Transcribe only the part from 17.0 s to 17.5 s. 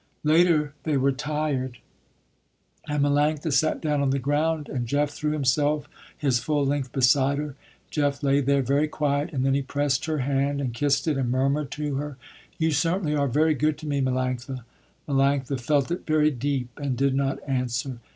not